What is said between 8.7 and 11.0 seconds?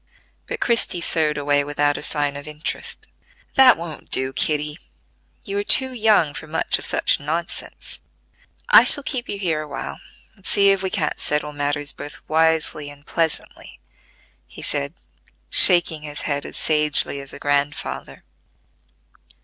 shall keep you here a while, and see if we